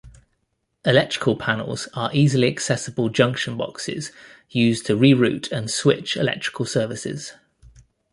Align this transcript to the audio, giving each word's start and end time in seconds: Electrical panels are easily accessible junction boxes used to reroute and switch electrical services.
Electrical 0.83 1.35
panels 1.35 1.87
are 1.93 2.09
easily 2.11 2.47
accessible 2.47 3.07
junction 3.09 3.55
boxes 3.55 4.11
used 4.49 4.83
to 4.87 4.95
reroute 4.97 5.51
and 5.51 5.69
switch 5.69 6.17
electrical 6.17 6.65
services. 6.65 7.33